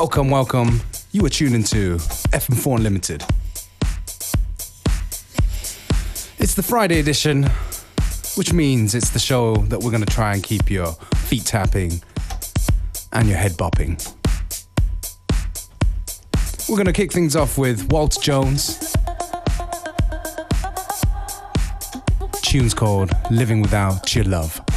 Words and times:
Welcome, 0.00 0.30
welcome. 0.30 0.80
You 1.10 1.26
are 1.26 1.28
tuned 1.28 1.56
into 1.56 1.96
FM4 2.30 2.76
Unlimited. 2.76 3.24
It's 6.38 6.54
the 6.54 6.62
Friday 6.62 7.00
edition, 7.00 7.50
which 8.36 8.52
means 8.52 8.94
it's 8.94 9.10
the 9.10 9.18
show 9.18 9.56
that 9.56 9.80
we're 9.80 9.90
going 9.90 10.04
to 10.04 10.14
try 10.14 10.34
and 10.34 10.42
keep 10.44 10.70
your 10.70 10.92
feet 11.26 11.46
tapping 11.46 12.00
and 13.12 13.28
your 13.28 13.38
head 13.38 13.54
bopping. 13.54 13.98
We're 16.68 16.76
going 16.76 16.86
to 16.86 16.92
kick 16.92 17.12
things 17.12 17.34
off 17.34 17.58
with 17.58 17.90
Walt 17.90 18.18
Jones. 18.22 18.94
Tune's 22.42 22.72
called 22.72 23.10
Living 23.32 23.62
Without 23.62 24.14
Your 24.14 24.26
Love. 24.26 24.67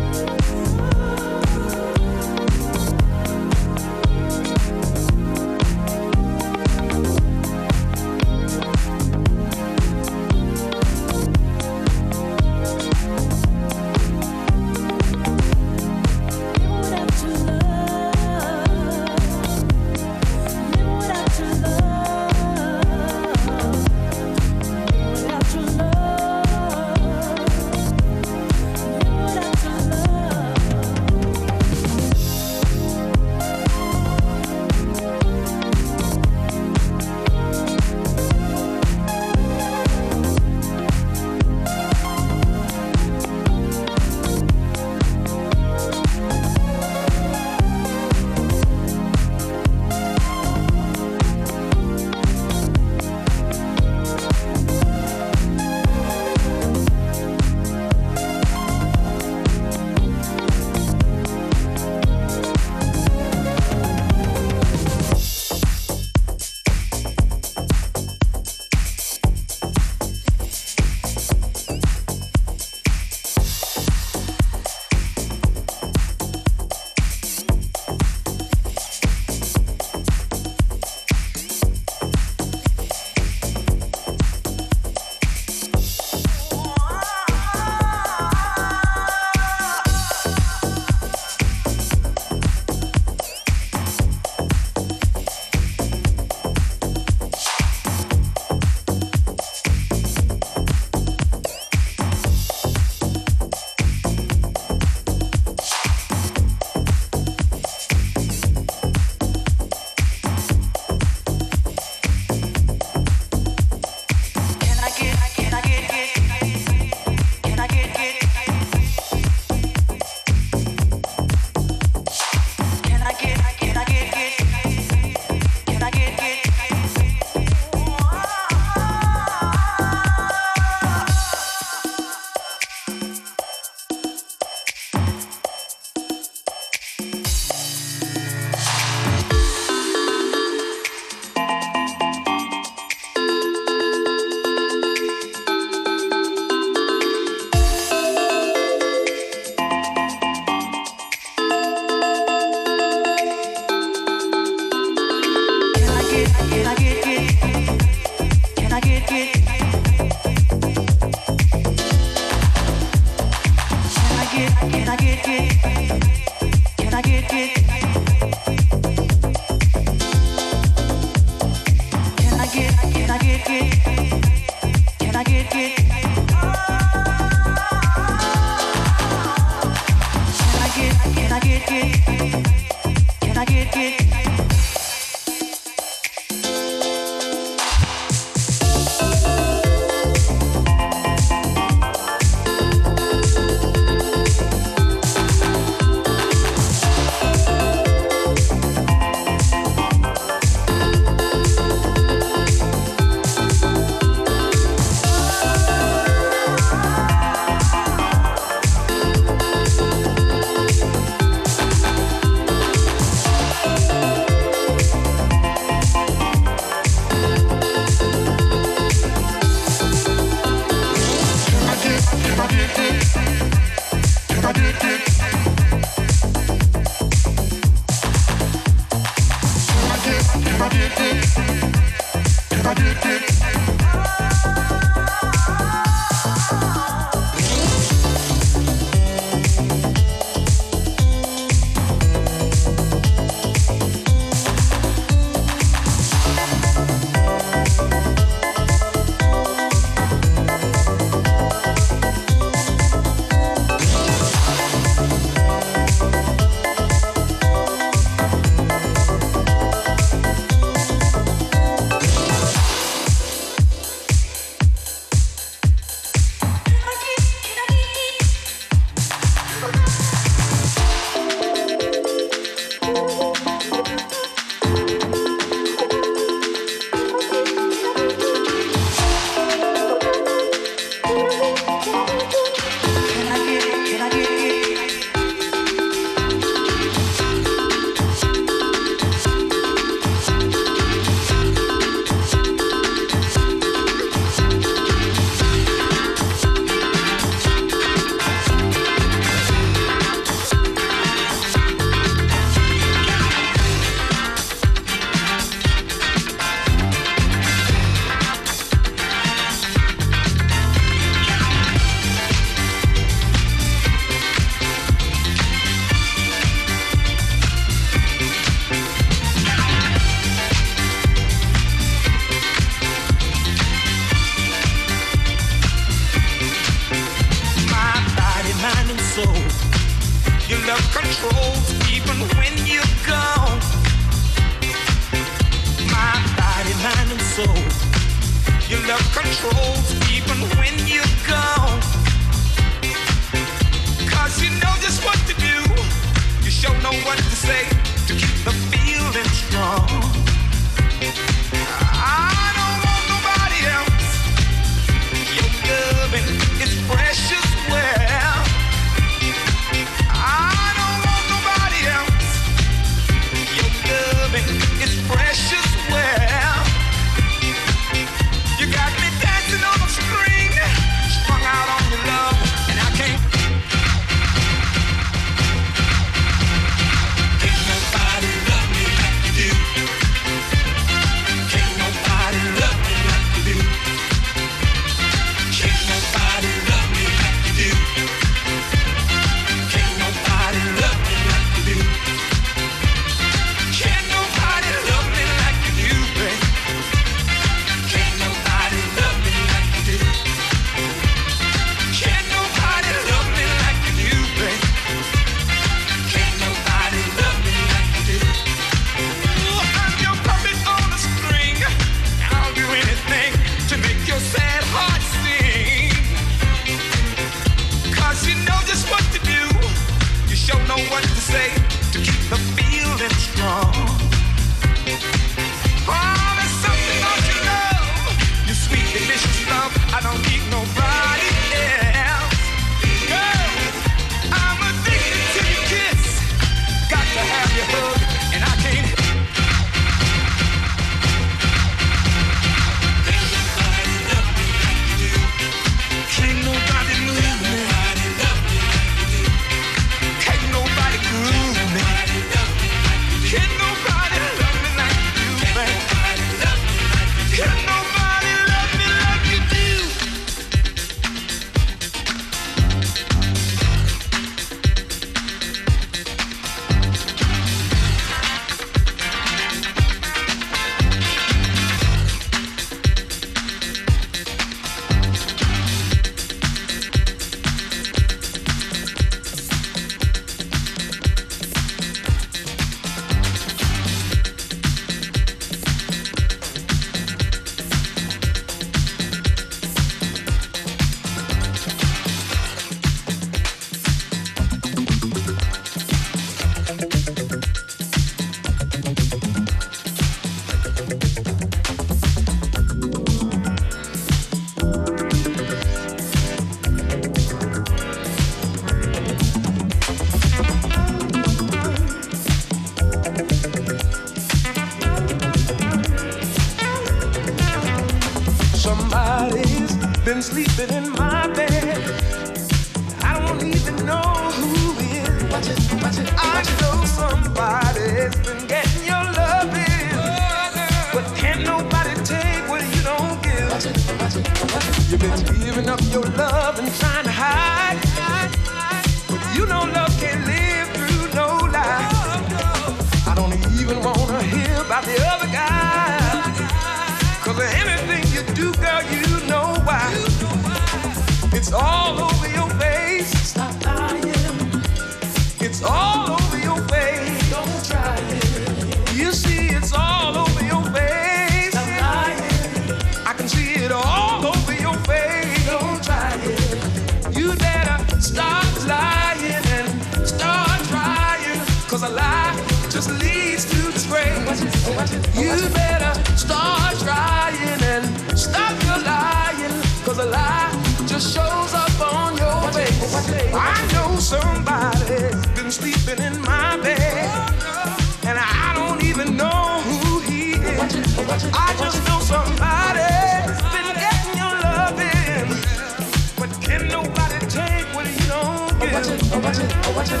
watch 598.90 599.00
it, 599.00 599.12
oh 599.14 599.20
watch 599.20 599.38
it, 599.38 599.50
oh 599.64 599.72
watch 599.76 599.90
it. 599.92 600.00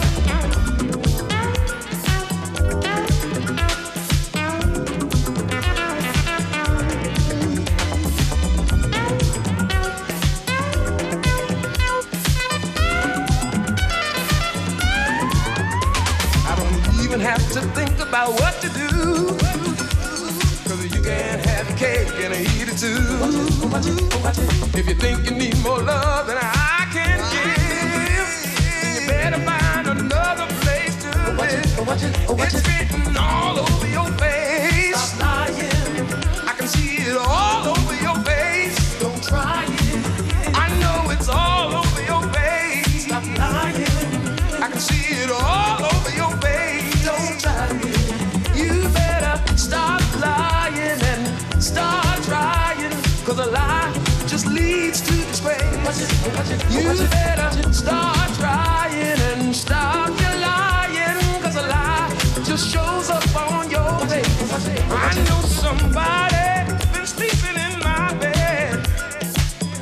I 16.46 16.54
don't 16.56 17.04
even 17.04 17.20
have 17.20 17.38
to 17.52 17.60
think 17.72 17.98
about 18.00 18.32
what 18.40 18.60
to 18.60 18.68
do. 18.68 18.88
Cause 20.68 20.84
you 20.84 21.02
can 21.02 21.38
have 21.38 21.76
cake 21.78 22.08
and 22.20 22.34
eat 22.34 22.68
it 22.68 22.76
too. 22.76 23.00
If 24.78 24.88
you 24.88 24.94
think 24.94 25.24
you 25.30 25.36
need 25.36 25.56
more 25.62 25.80
love, 25.80 26.26
then 26.26 26.36
I 26.36 26.63
It's 31.86 32.54
written 32.66 33.16
all 33.16 33.58
over 33.58 33.86
your 33.86 34.10
face. 34.16 34.96
Stop 34.96 35.20
lying. 35.20 36.08
I 36.48 36.54
can 36.56 36.66
see 36.66 36.96
it 37.02 37.16
all 37.16 37.68
over 37.68 37.94
your 38.02 38.16
face. 38.24 38.98
Don't 39.00 39.22
try 39.22 39.64
it. 39.68 40.56
I 40.56 40.68
know 40.80 41.10
it's 41.10 41.28
all 41.28 41.74
over 41.74 42.02
your 42.02 42.22
face. 42.32 43.04
Stop 43.04 43.24
lying. 43.36 43.86
I 44.62 44.68
can 44.70 44.80
see 44.80 45.14
it 45.22 45.30
all 45.30 45.84
over 45.84 46.10
your 46.16 46.32
face. 46.40 47.04
Don't 47.04 47.38
try 47.38 47.68
it. 47.68 48.56
You 48.56 48.88
better 48.94 49.36
stop 49.58 50.00
lying 50.20 51.00
and 51.12 51.62
start 51.62 52.22
trying. 52.24 52.92
Cause 53.26 53.38
a 53.40 53.46
lie 53.50 53.92
just 54.26 54.46
leads 54.46 55.02
to. 55.02 55.14
You 56.70 57.06
better 57.08 57.72
start 57.72 58.30
trying 58.38 59.18
and 59.20 59.54
stop 59.54 60.23
I 64.56 65.12
know 65.26 65.40
somebody 65.40 66.70
been 66.92 67.04
sleeping 67.04 67.56
in 67.56 67.80
my 67.80 68.14
bed. 68.20 68.86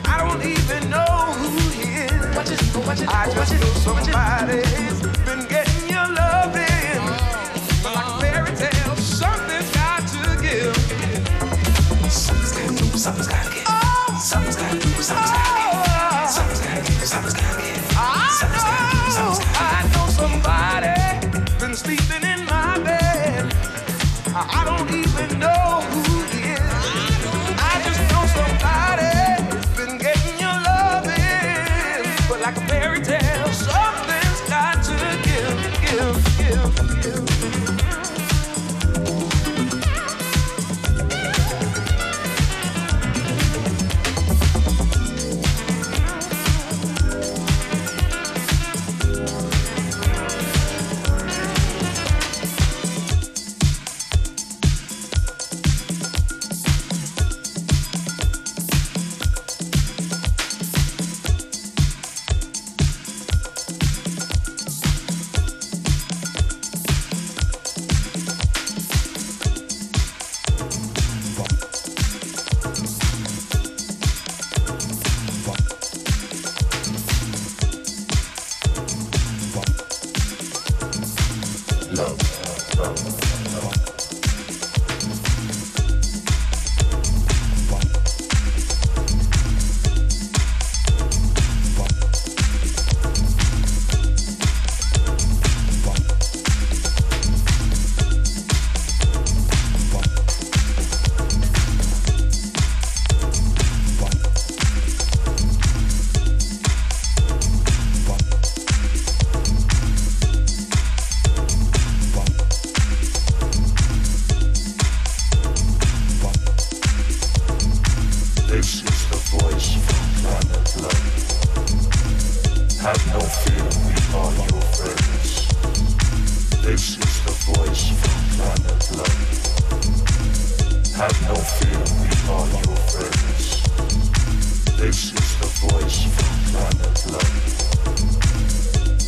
I 0.07 0.17
don't 0.17 0.43
even 0.43 0.89
know 0.89 1.05
who 1.05 1.59
he 1.73 2.05
is. 2.07 2.37
I 2.37 2.43
just 2.43 3.53
know 3.61 3.67
somebody's 3.85 5.02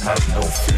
Have 0.04 0.28
no 0.34 0.42
fear, 0.42 0.73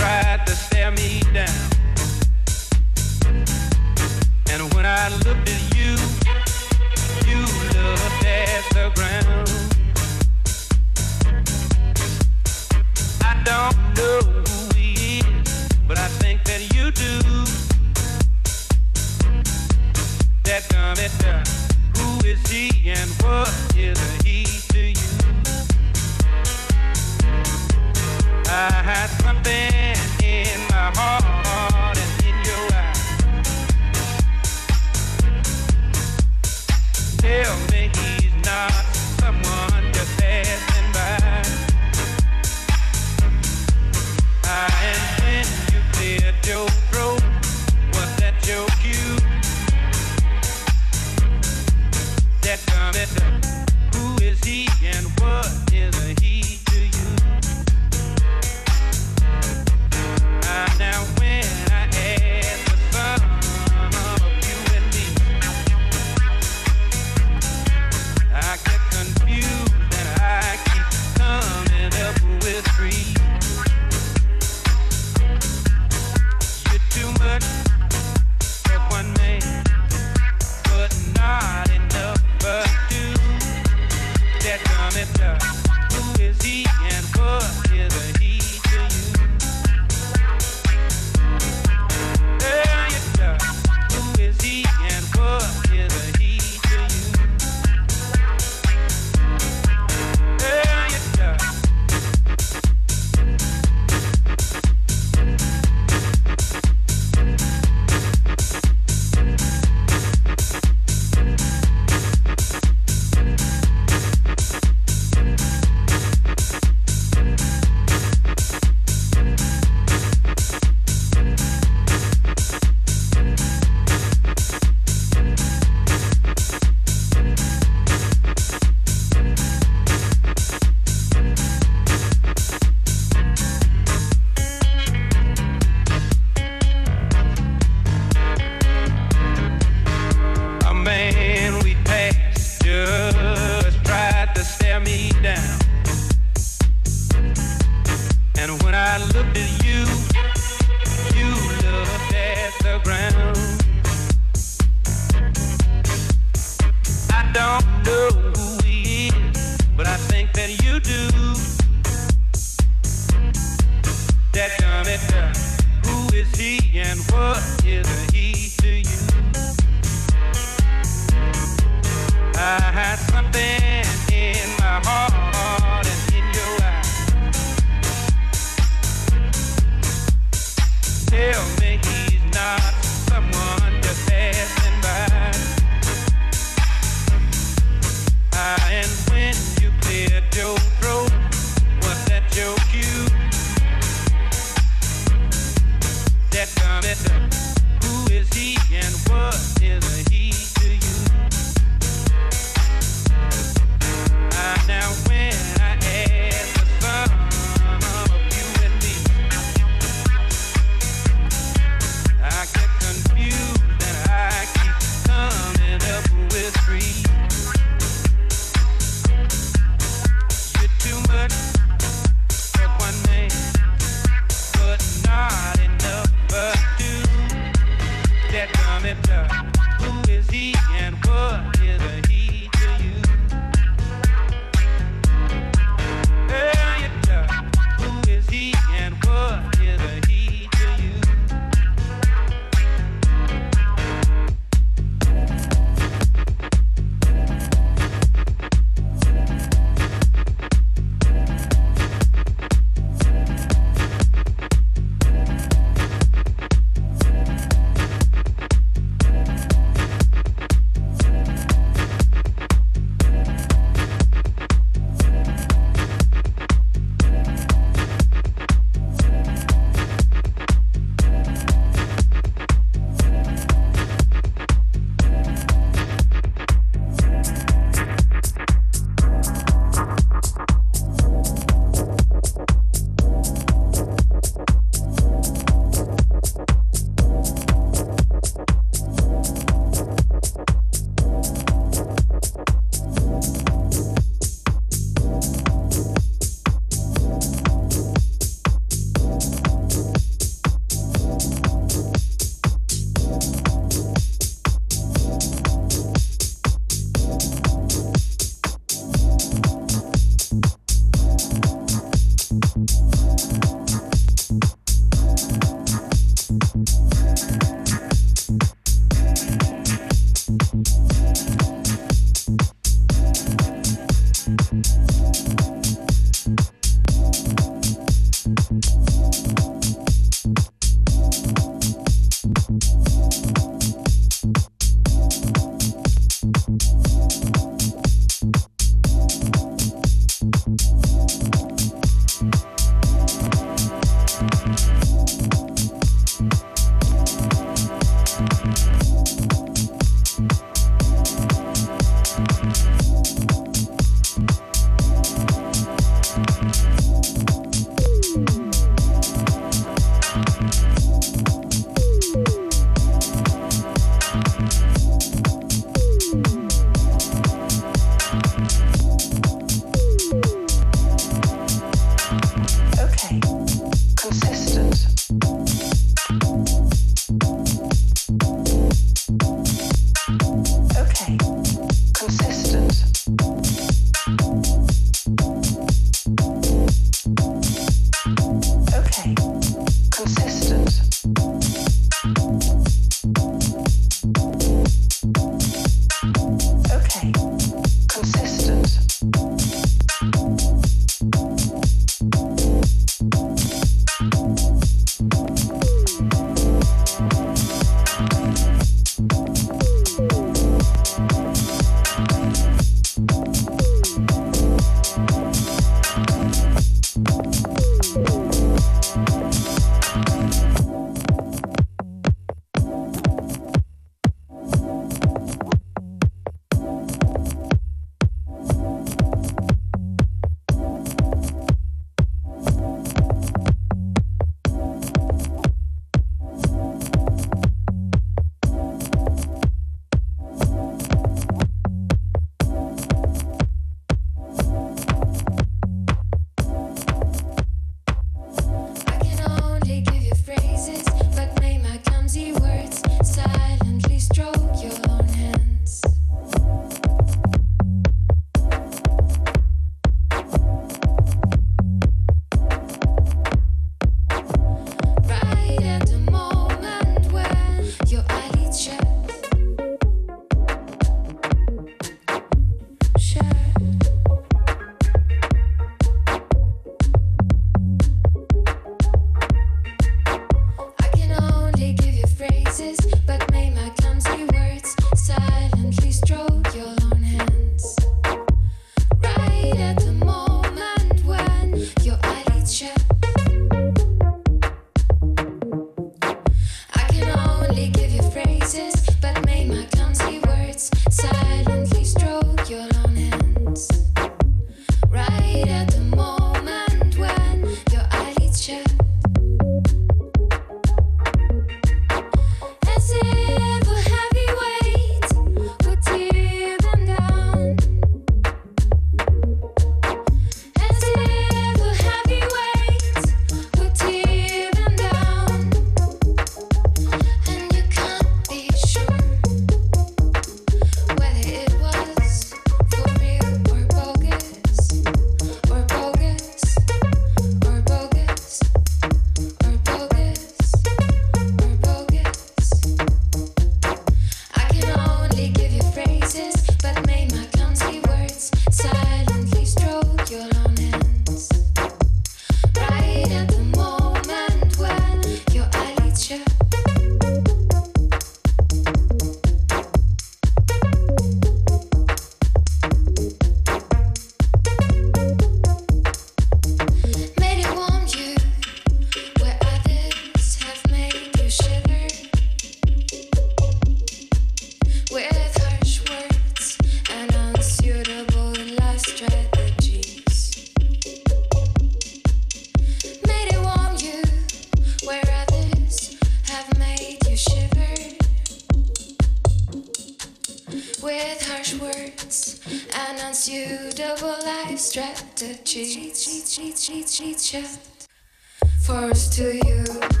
Forced 598.81 599.13
to 599.13 599.35
you 599.45 600.00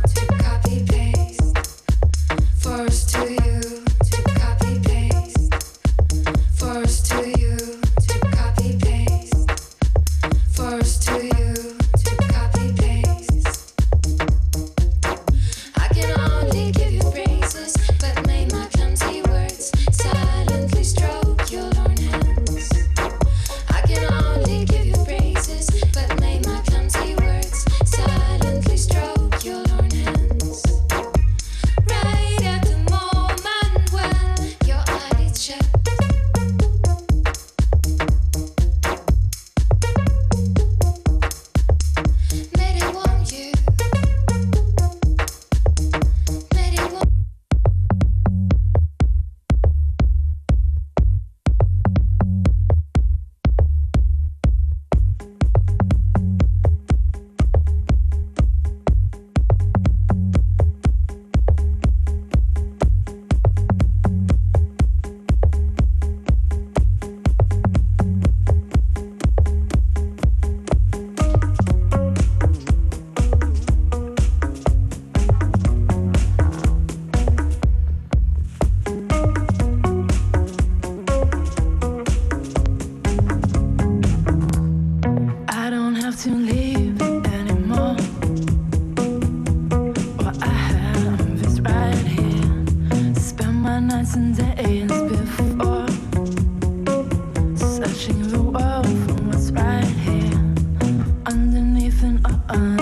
underneath 102.25 102.80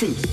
don't 0.00 0.14
tell 0.16 0.27